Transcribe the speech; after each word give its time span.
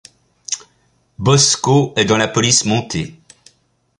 Bosko 1.19 1.93
est 1.95 2.05
dans 2.05 2.17
la 2.17 2.27
police 2.27 2.65
montée. 2.65 3.15